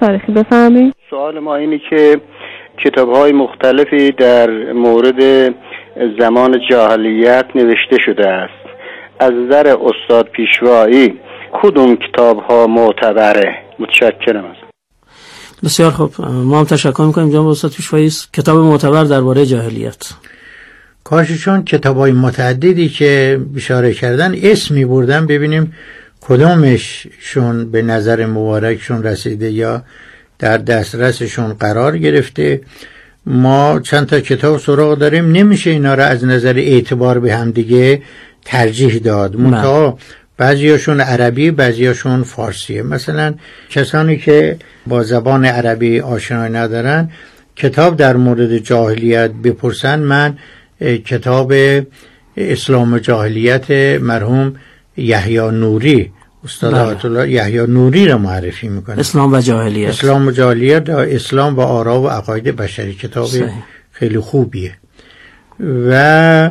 [0.00, 2.20] تاریخی بفهمید سوال ما اینه که
[2.84, 5.54] کتاب های مختلفی در مورد
[6.20, 8.66] زمان جاهلیت نوشته شده است.
[9.20, 11.14] از نظر استاد پیشوایی
[11.62, 14.56] کدوم کتاب ها معتبره؟ متشکرم از.
[15.64, 16.10] بسیار خوب.
[16.20, 18.10] ما هم تشکر می‌کنیم جناب استاد پیشوایی.
[18.32, 20.12] کتاب معتبر درباره جاهلیت.
[21.04, 25.72] کاششون کتاب های متعددی که اشاره کردن اسمی بردن ببینیم
[26.28, 29.82] کدامشون به نظر مبارکشون رسیده یا
[30.38, 32.60] در دسترسشون قرار گرفته؟
[33.26, 38.02] ما چند تا کتاب سراغ داریم نمیشه اینا را از نظر اعتبار به هم دیگه
[38.44, 39.36] ترجیح داد.
[39.36, 39.98] منتها
[40.36, 43.34] بعضیاشون عربی بعضیاشون فارسیه مثلا
[43.70, 47.10] کسانی که با زبان عربی آشنایی ندارن
[47.56, 50.00] کتاب در مورد جاهلیت بپرسن.
[50.00, 50.38] من
[51.04, 51.52] کتاب
[52.36, 54.56] اسلام و جاهلیت مرحوم
[54.96, 56.12] یحیی نوری
[56.46, 58.98] استاد آیت الله یحیی نوری را معرفی می‌کنه.
[58.98, 59.88] اسلام و جاهلیت.
[59.88, 62.94] اسلام و جاهلیت اسلام و آرا و عقاید بشری.
[62.94, 63.50] کتاب صحیح.
[63.92, 64.72] خیلی خوبیه.
[65.90, 66.50] و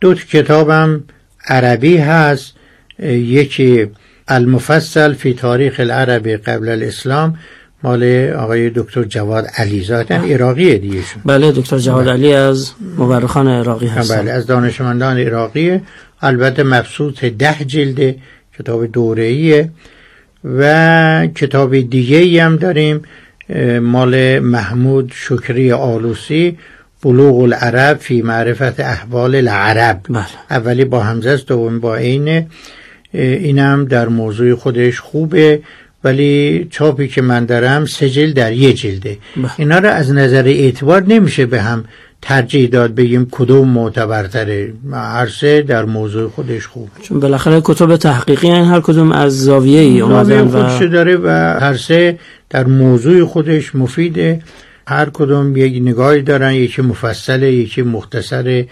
[0.00, 1.04] دو کتابم
[1.48, 2.52] عربی هست.
[2.98, 3.86] یکی
[4.28, 7.38] المفصل فی تاریخ العرب قبل الاسلام
[7.82, 13.86] مال آقای دکتر جواد علی ذاتن عراقی دیگهشون بله دکتر جواد علی از مورخان عراقی
[13.86, 14.22] هستن.
[14.22, 15.80] بله از دانشمندان عراقی
[16.20, 18.16] البته مبسوط ده جلده
[18.58, 19.70] کتاب دوره‌ایه
[20.44, 23.02] و کتاب دیگه ای هم داریم
[23.80, 26.58] مال محمود شکری آلوسی
[27.02, 30.24] بلوغ العرب فی معرفت احوال العرب بله.
[30.50, 32.46] اولی با همزه است دوم با عین
[33.12, 35.60] اینم در موضوع خودش خوبه
[36.04, 39.50] ولی چاپی که من دارم سجل در یه جلده بله.
[39.56, 41.84] اینا رو از نظر اعتبار نمیشه به هم
[42.22, 44.72] ترجیح داد بگیم کدوم معتبرتره.
[44.92, 46.88] هر سه در موضوع خودش خوب.
[47.02, 51.28] چون بالاخره کتب تحقیقی هن هر کدوم از زاویه ای اومدن و داره و
[51.60, 52.18] هر سه
[52.50, 54.42] در موضوع خودش مفیده.
[54.88, 58.68] هر کدوم یک نگاهی دارن یکی مفصله یکی مختصره.